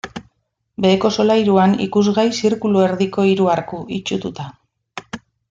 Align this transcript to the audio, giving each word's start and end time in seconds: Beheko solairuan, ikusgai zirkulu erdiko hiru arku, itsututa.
Beheko 0.85 1.11
solairuan, 1.17 1.75
ikusgai 1.85 2.25
zirkulu 2.41 2.81
erdiko 2.87 3.27
hiru 3.33 3.53
arku, 3.57 3.83
itsututa. 4.01 4.49